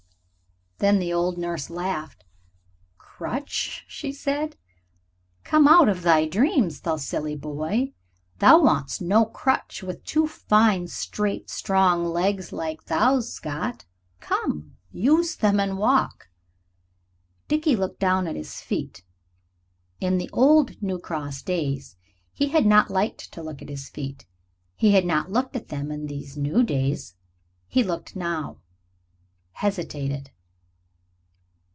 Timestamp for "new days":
26.37-27.13